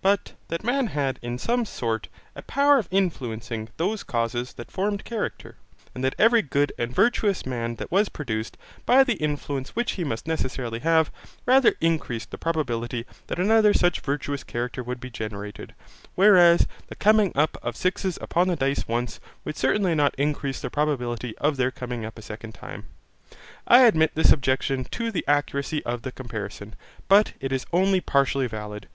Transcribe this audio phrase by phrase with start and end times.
[0.00, 5.04] But, that man had in some sort a power of influencing those causes that formed
[5.04, 5.56] character,
[5.94, 10.02] and that every good and virtuous man that was produced, by the influence which he
[10.02, 11.12] must necessarily have,
[11.44, 15.74] rather increased the probability that another such virtuous character would be generated,
[16.14, 20.70] whereas the coming up of sixes upon the dice once, would certainly not increase the
[20.70, 22.86] probability of their coming up a second time.
[23.66, 26.74] I admit this objection to the accuracy of the comparison,
[27.06, 28.88] but it is only partially valid.